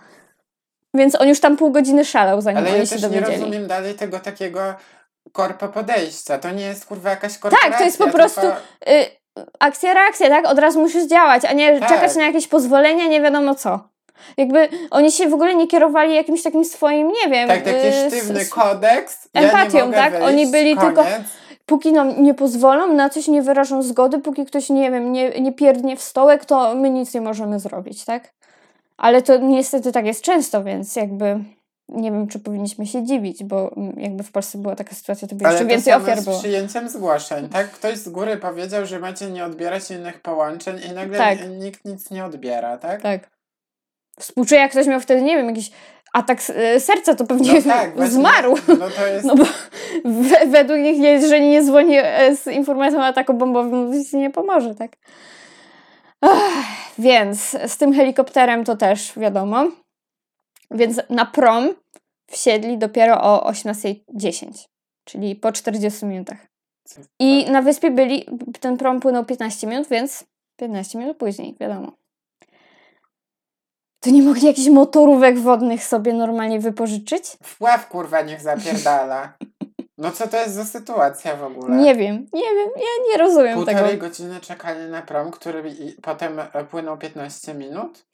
[0.94, 3.36] Więc on już tam pół godziny szalał, zanim Ale oni ja się też nie dowiedzieli.
[3.40, 4.74] rozumiem dalej tego takiego
[5.32, 6.38] korpo podejścia.
[6.38, 7.70] To nie jest kurwa jakaś korporacja.
[7.70, 8.56] Tak, to jest po prostu tylko-
[8.88, 9.06] y,
[9.58, 10.46] akcja, reakcja, tak?
[10.46, 11.88] Od razu musisz działać, a nie Tak.
[11.88, 13.88] czekać na jakieś pozwolenia, nie wiadomo co.
[14.36, 17.48] Jakby oni się w ogóle nie kierowali jakimś takim swoim, nie wiem.
[17.48, 19.28] Tak, taki y, sztywny s- kodeks.
[19.34, 20.12] ja empatią, mogę tak?
[20.12, 20.94] Wyjść, Oni byli koniec.
[20.94, 21.04] tylko-
[21.66, 25.52] Póki nam nie pozwolą, na coś nie wyrażą zgody, póki ktoś, nie wiem, nie, nie
[25.52, 28.32] pierdnie w stołek, to my nic nie możemy zrobić, tak?
[28.96, 31.38] Ale to niestety tak jest często, więc jakby
[31.88, 35.34] nie wiem, czy powinniśmy się dziwić, bo mm, jakby w Polsce była taka sytuacja, to
[35.34, 36.38] by jeszcze to więcej samo ofiar z było.
[36.38, 37.70] przyjęciem zgłoszeń, tak?
[37.70, 41.38] Ktoś z góry powiedział, że macie nie odbierać innych połączeń i nagle Tak.
[41.58, 43.02] nikt nic nie odbiera, tak?
[43.02, 43.20] Tak.
[44.18, 45.70] Współczuję, jak ktoś miał wtedy, nie wiem, jakiś
[46.12, 48.54] atak e, serca, to pewnie No tak, właśnie- zmarł.
[48.68, 49.24] No to jest...
[49.28, 49.44] No bo
[50.04, 54.30] we, według nich, jeżeli nie dzwoni e, z informacją o ataku bombowym, to ci nie
[54.30, 54.96] pomoże, tak?
[56.20, 56.64] Ach,
[56.98, 59.64] więc z tym helikopterem to też wiadomo.
[60.70, 61.74] Więc na prom
[62.30, 64.48] wsiedli dopiero o 18.10,
[65.04, 66.38] czyli po 40 minutach.
[67.20, 68.26] I na wyspie byli,
[68.60, 70.24] ten prom płynął 15 minut, więc
[70.56, 71.92] 15 minut później, wiadomo.
[74.04, 77.24] To nie mogli jakichś motorówek wodnych sobie normalnie wypożyczyć?
[77.42, 79.32] Wpław kurwa niech zapierdala.
[79.98, 81.76] No co to jest za sytuacja w ogóle?
[81.76, 84.06] Nie wiem, nie wiem, ja nie rozumiem Półtorej tego.
[84.08, 88.06] godziny czekania na prom, który potem e, płynął 15 minut?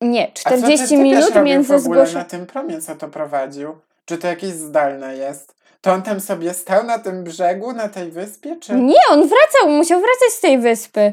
[0.00, 2.18] Nie, A co 40 ty, ty minut między w ogóle zgłoszeniem.
[2.18, 3.74] na tym promie, co to prowadził?
[4.04, 5.54] Czy to jakieś zdalne jest?
[5.80, 8.74] To on tam sobie stał na tym brzegu, na tej wyspie, czy...
[8.74, 11.12] Nie, on wracał, musiał wracać z tej wyspy.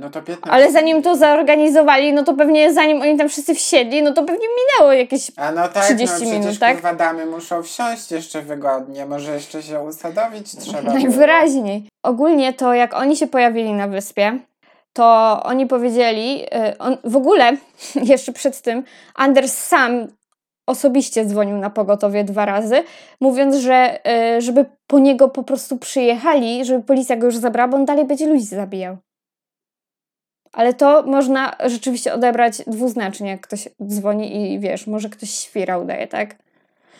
[0.00, 4.02] No to 15 Ale zanim to zorganizowali, no to pewnie zanim oni tam wszyscy wsiedli,
[4.02, 5.30] no to pewnie minęło jakieś.
[5.36, 6.72] A no tak, 30 no przecież minut, tak?
[6.72, 10.92] kurwa damy muszą wsiąść jeszcze wygodnie, może jeszcze się usadowić trzeba.
[11.00, 11.88] Najwyraźniej.
[12.02, 14.38] Ogólnie to jak oni się pojawili na wyspie,
[14.92, 17.56] to oni powiedzieli, y, on, w ogóle
[18.12, 18.82] jeszcze przed tym,
[19.14, 20.06] Anders sam
[20.66, 22.82] osobiście dzwonił na pogotowie dwa razy,
[23.20, 23.98] mówiąc, że
[24.36, 28.04] y, żeby po niego po prostu przyjechali, żeby policja go już zabrała, bo on dalej
[28.04, 28.96] będzie ludzi zabijał.
[30.52, 36.08] Ale to można rzeczywiście odebrać dwuznacznie, jak ktoś dzwoni i wiesz, może ktoś świra udaje,
[36.08, 36.34] tak?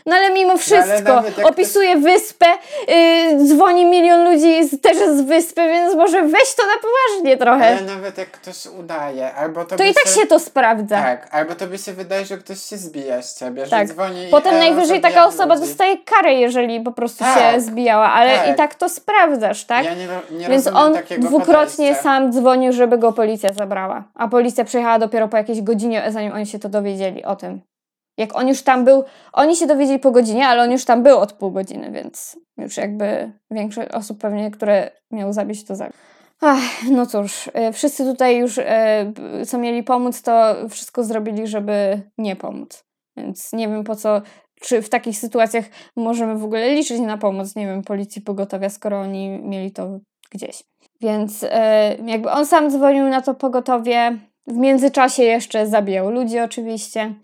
[0.06, 2.46] No ale mimo wszystko, nawet jak opisuje wyspę,
[2.88, 7.66] yy, dzwoni milion ludzi z, też z wyspy, więc może weź to na poważnie trochę.
[7.66, 11.02] Ale nawet jak ktoś udaje, albo to, To i tak się to sprawdza.
[11.02, 13.88] Tak, albo to by się wydaje, że ktoś się zbija z ciebie, że Tak.
[13.88, 15.66] dzwoni Potem e, najwyżej taka osoba ludzi.
[15.66, 17.60] dostaje karę, jeżeli po prostu się Tak.
[17.60, 18.48] zbijała, ale Tak.
[18.48, 19.84] i tak to sprawdzasz, tak?
[19.84, 22.02] Ja nie, nie Więc on dwukrotnie podejścia.
[22.02, 24.04] sam dzwonił, żeby go policja zabrała.
[24.14, 27.60] A policja przyjechała dopiero po jakiejś godzinie, zanim oni się to dowiedzieli o tym.
[28.16, 31.18] Jak on już tam był, oni się dowiedzieli po godzinie, ale on już tam był
[31.18, 35.92] od pół godziny, więc już jakby większość osób pewnie, które miał zabić, to zabił.
[36.40, 38.64] Ach, no cóż, y, wszyscy tutaj już, y,
[39.46, 42.84] co mieli pomóc, to wszystko zrobili, żeby nie pomóc.
[43.16, 44.22] Więc nie wiem po co,
[44.60, 45.64] czy w takich sytuacjach
[45.96, 49.98] możemy w ogóle liczyć na pomoc, nie wiem, policji pogotowia, skoro oni mieli to
[50.30, 50.62] gdzieś.
[51.00, 54.18] Więc e, jakby on sam dzwonił na to pogotowie.
[54.46, 57.14] W międzyczasie jeszcze zabijał ludzi oczywiście.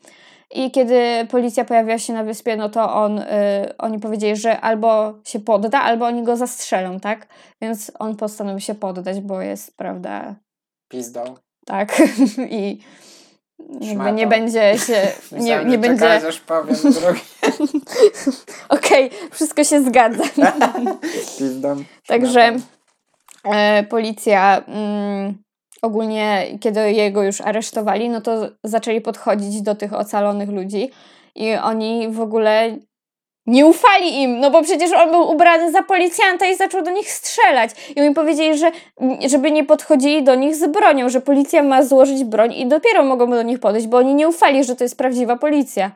[0.54, 5.14] I kiedy policja pojawiła się na wyspie, no to on, e, oni powiedzieli, że albo
[5.24, 7.26] się podda, albo oni go zastrzelą, tak?
[7.62, 10.34] Więc on postanowił się poddać, bo jest, prawda,
[10.88, 11.34] Pizdą.
[11.66, 12.02] tak.
[12.50, 12.80] I
[13.80, 16.28] jakby nie będzie się, nie, nie będzie...
[16.28, 17.20] aż powiem drugi.
[18.68, 20.24] Okej, wszystko się zgadza.
[21.38, 21.84] Pizdą.
[22.06, 22.56] Także
[23.44, 25.45] e, policja mm,
[25.86, 30.90] ogólnie, kiedy jego już aresztowali, no to zaczęli podchodzić do tych ocalonych ludzi
[31.34, 32.76] i oni w ogóle
[33.46, 37.10] nie ufali im, no bo przecież on był ubrany za policjanta i zaczął do nich
[37.10, 37.70] strzelać.
[37.96, 38.70] I oni powiedzieli, że
[39.28, 43.30] żeby nie podchodzili do nich z bronią, że policja ma złożyć broń i dopiero mogą
[43.30, 45.90] do nich podejść, bo oni nie ufali, że to jest prawdziwa policja.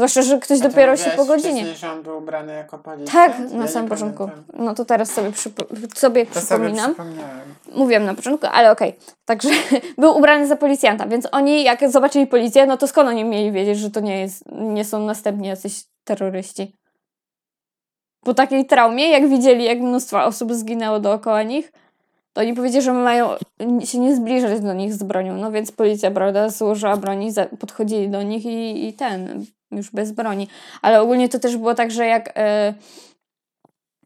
[0.00, 1.64] Zwłaszcza, że ktoś dopiero się po godzinie.
[2.04, 3.12] był ubrany jako policjant?
[3.12, 4.28] Tak, Ja na samym początku.
[4.28, 4.64] pamiętam.
[4.66, 6.94] No to teraz sobie, przypo- sobie To sobie przypominam.
[6.94, 7.54] przypomniałem.
[7.74, 8.96] Mówiłam na początku, ale okej.
[9.24, 9.48] Także
[9.98, 13.78] był ubrany za policjanta, więc oni jak zobaczyli policję, no to skąd oni mieli wiedzieć,
[13.78, 16.76] że to nie jest, nie są następni jacyś terroryści?
[18.24, 21.72] Po takiej traumie, jak widzieli, jak mnóstwo osób zginęło dookoła nich,
[22.32, 23.28] to oni powiedzieli, że mają
[23.84, 25.36] się nie zbliżać do nich z bronią.
[25.36, 30.48] No więc policja, prawda, złożyła broni, podchodzili do nich i, i ten, już bez broni.
[30.82, 32.74] Ale ogólnie to też było tak, że jak e,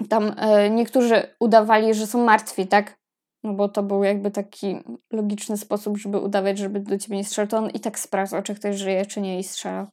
[0.09, 2.96] tam e, niektórzy udawali, że są martwi, tak?
[3.44, 4.77] No bo to był jakby taki
[5.12, 8.55] logiczny sposób, żeby udawać, żeby do ciebie nie strzelał, to on i tak sprawdzał, czy
[8.55, 9.87] ktoś żyje, czy nie i strzelał.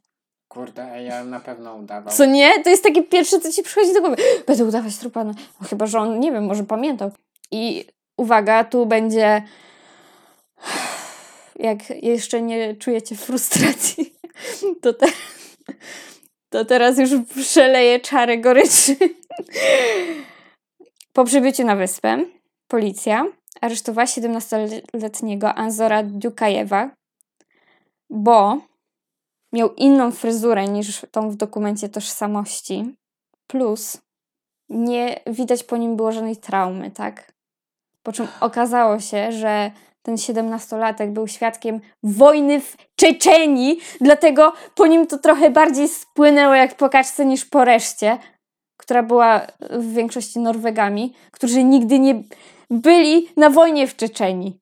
[0.47, 2.13] Kurde, ja na pewno udawał.
[2.13, 2.63] Co nie?
[2.63, 4.15] To jest takie pierwsze, co ci przychodzi do głowy.
[4.47, 5.23] Będę udawać trupa.
[5.23, 5.33] No,
[5.69, 7.11] chyba, że on, nie wiem, może pamiętał.
[7.51, 7.85] I
[8.17, 9.43] uwaga, tu będzie...
[11.55, 14.13] Jak jeszcze nie czujecie frustracji,
[14.81, 15.05] to, te...
[16.49, 18.95] to teraz już przeleję czarę goryczy.
[21.13, 22.25] Po przybyciu na wyspę
[22.67, 23.25] policja
[23.61, 26.91] aresztowała 17-letniego Anzora Dukajewa,
[28.09, 28.61] bo
[29.53, 32.95] miał inną fryzurę niż tą w dokumencie tożsamości.
[33.47, 33.97] Plus
[34.69, 37.31] nie widać po nim było żadnej traumy, tak?
[38.03, 39.71] Po czym okazało się, że
[40.01, 46.77] ten 17-latek był świadkiem wojny w Czeczenii, dlatego po nim to trochę bardziej spłynęło jak
[46.77, 48.17] po kaczce niż po reszcie,
[48.77, 52.23] która była w większości Norwegami, którzy nigdy nie
[52.69, 54.59] byli na wojnie w Czeczenii.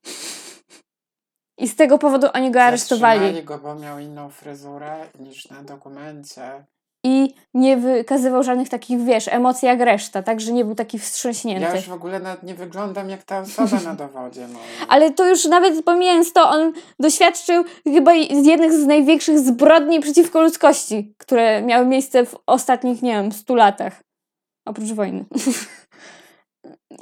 [1.58, 3.19] I z tego powodu oni go aresztowali.
[3.19, 6.66] Zatrzymali go, bo miał inną fryzurę niż na dokumencie.
[7.04, 11.64] I nie wykazywał żadnych takich, wiesz, emocji jak reszta, także nie był taki wstrząśnięty.
[11.64, 14.66] Ja już w ogóle nawet nie wyglądam jak ta osoba na dowodzie moim.
[14.89, 21.14] Ale to już nawet pomijając to, on doświadczył chyba jednych z największych zbrodni przeciwko ludzkości,
[21.18, 24.04] które miały miejsce w ostatnich, nie wiem, stu latach.
[24.66, 25.26] Oprócz wojny.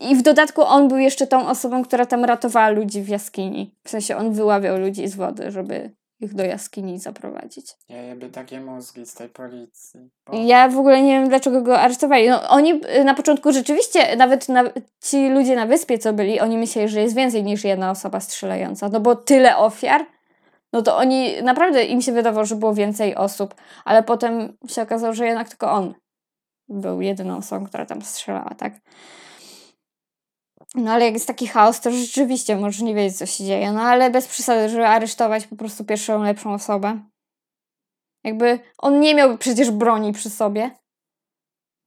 [0.09, 3.75] I w dodatku on był jeszcze tą osobą, która tam ratowała ludzi w jaskini.
[3.83, 7.65] W sensie on wyławiał ludzi z wody, żeby ich do jaskini zaprowadzić.
[7.89, 10.09] Ja jeby takie mózgi z tej policji.
[10.27, 10.37] Bo...
[10.37, 12.29] Ja w ogóle nie wiem, dlaczego go aresztowali.
[12.29, 14.63] No, oni y, na początku rzeczywiście, nawet na,
[15.03, 18.89] ci ludzie na wyspie, co byli, oni myśleli, że jest więcej niż jedna osoba strzelająca.
[18.89, 20.05] No bo tyle ofiar,
[20.73, 23.55] no to oni naprawdę im się wydawało, że było więcej osób,
[23.85, 25.93] ale potem się okazało, że jednak tylko on
[26.69, 28.73] był jedyną osobą, która tam strzelała, tak?
[30.77, 33.71] No ale jak jest taki chaos, to rzeczywiście możesz nie wiedzieć, co się dzieje.
[33.71, 36.99] No ale bez przesady, żeby aresztować po prostu pierwszą lepszą osobę.
[38.23, 40.71] Jakby on nie miał przecież broni przy sobie.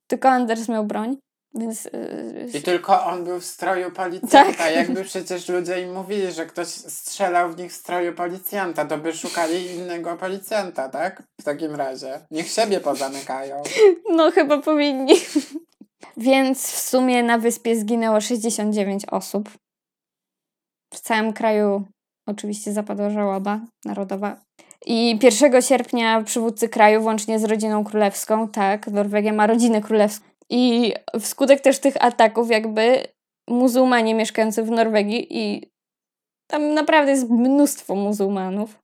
[0.06, 1.16] Tylko Anders miał broń,
[1.54, 1.84] więc.
[1.84, 4.58] Yy, I tylko on był w stroju policjanta.
[4.58, 4.74] Tak.
[4.74, 9.12] Jakby przecież ludzie im mówili, że ktoś strzelał w nich w stroju policjanta, to by
[9.12, 11.22] szukali innego policjanta, tak?
[11.40, 12.20] W takim razie.
[12.30, 13.62] Niech siebie pozamykają.
[14.10, 15.14] No, chyba powinni.
[16.16, 19.50] Więc w sumie na wyspie zginęło 69 osób.
[20.94, 21.84] W całym kraju
[22.26, 24.40] oczywiście zapadła żałoba narodowa.
[24.86, 30.26] I 1 sierpnia przywódcy kraju, włącznie z rodziną królewską, tak, Norwegia ma rodzinę królewską.
[30.50, 33.06] I wskutek też tych ataków, jakby
[33.48, 35.70] muzułmanie mieszkający w Norwegii, i
[36.46, 38.78] tam naprawdę jest mnóstwo muzułmanów,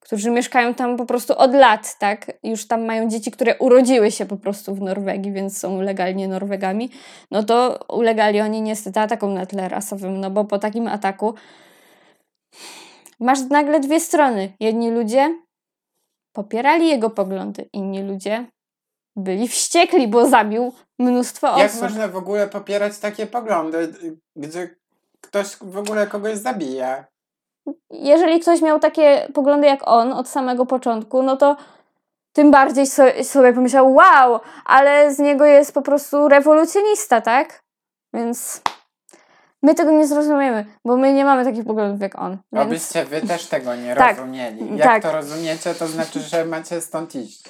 [0.00, 2.32] którzy mieszkają tam po prostu od lat, tak?
[2.42, 6.90] Już tam mają dzieci, które urodziły się po prostu w Norwegii, więc są legalnie Norwegami.
[7.30, 11.34] No to ulegali oni niestety atakom na tle rasowym, no bo po takim ataku
[13.20, 14.52] masz nagle dwie strony.
[14.60, 15.38] Jedni ludzie
[16.32, 18.46] popierali jego poglądy, inni ludzie
[19.16, 21.62] byli wściekli, bo zabił mnóstwo osób.
[21.62, 23.92] Jak można w ogóle popierać takie poglądy,
[24.36, 24.76] gdzie
[25.20, 27.04] ktoś w ogóle kogoś zabija?
[27.90, 31.56] Jeżeli ktoś miał takie poglądy jak on od samego początku, no to
[32.32, 37.62] tym bardziej so, sobie pomyślał, wow, ale z niego jest po prostu rewolucjonista, tak?
[38.14, 38.62] Więc
[39.62, 42.38] my tego nie zrozumiemy, bo my nie mamy takich poglądów jak on.
[42.52, 42.66] Więc...
[42.66, 44.18] Obyście wy też tego nie Tak.
[44.18, 44.76] rozumieli.
[44.76, 45.02] Jak Tak.
[45.02, 47.42] to rozumiecie, to znaczy, że macie stąd iść.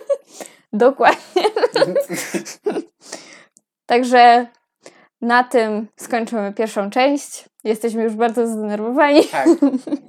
[0.72, 1.42] Dokładnie.
[3.86, 4.46] Także
[5.26, 7.44] na tym skończymy pierwszą część.
[7.64, 9.24] Jesteśmy już bardzo zdenerwowani.
[9.24, 9.48] Tak.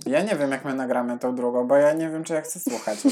[0.06, 2.60] Ja nie wiem, jak my nagramy tą drugą, bo ja nie wiem, czy ja chcę
[2.60, 3.00] słuchać.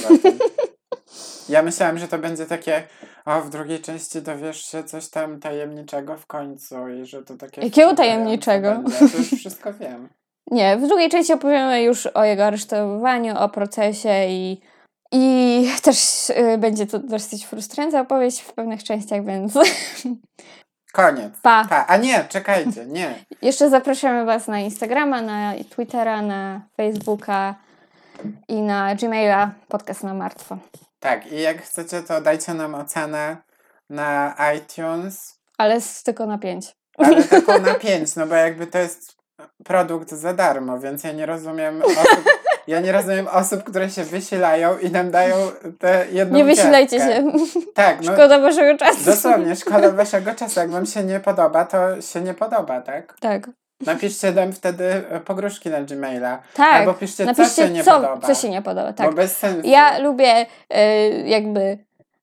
[1.49, 2.83] Ja myślałam, że to będzie takie,
[3.25, 7.61] o, w drugiej części dowiesz się coś tam tajemniczego w końcu i że to takie...
[7.61, 8.71] Jakiego tajemniczego?
[8.75, 8.97] Będzie.
[8.97, 10.09] To już wszystko wiem.
[10.51, 14.61] Nie, w drugiej części opowiemy już o jego aresztowaniu, o procesie i,
[15.11, 19.53] i też y, będzie to dosyć frustrująca opowieść w pewnych częściach, więc
[20.95, 21.33] Koniec.
[21.41, 21.65] pa.
[21.69, 21.85] Pa.
[21.87, 23.15] A nie, czekajcie, nie.
[23.41, 27.55] Jeszcze zapraszamy Was na Instagrama, na Twittera, na Facebooka
[28.47, 30.57] i na Gmaila podcast na martwo.
[30.99, 33.37] Tak, i jak chcecie, to dajcie nam ocenę
[33.89, 36.75] na iTunes, Ale z, tylko na pięć.
[36.97, 39.15] ale taką na 5, no bo jakby to jest
[39.63, 42.23] produkt za darmo, więc ja nie rozumiem osób,
[42.67, 45.35] ja nie rozumiem osób, które się wysilają i nam dają
[45.79, 47.23] te jedną Nie wysilajcie się.
[47.73, 49.05] Tak, no Szkoda Waszego czasu.
[49.05, 50.59] dosłownie, szkoda waszego czasu.
[50.59, 53.15] Jak wam się nie podoba, to się nie podoba, tak?
[53.19, 53.49] Tak.
[53.85, 56.41] Napiszcie nam wtedy e, pogróżki na Gmaila.
[56.53, 56.73] Tak.
[56.73, 58.27] Albo piszcie, co Napiszcie, się nie co, podoba.
[58.27, 58.93] co się nie podoba.
[58.93, 59.07] Tak.
[59.09, 59.67] Bo bez sensu.
[59.69, 60.77] Ja lubię y,
[61.25, 61.77] jakby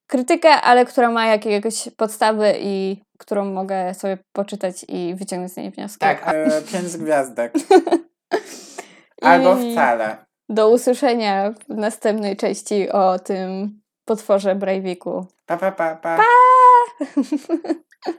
[0.07, 5.71] krytykę, ale która ma jakieś podstawy i którą mogę sobie poczytać i wyciągnąć z niej
[5.71, 5.99] wnioski.
[5.99, 7.53] Tak, e, pięć gwiazdek.
[9.23, 10.17] Albo wcale.
[10.53, 15.27] Do usłyszenia w następnej części o tym potworze Breiviku.
[15.47, 16.17] Pa, pa, pa, pa.
[16.17, 16.25] Pa!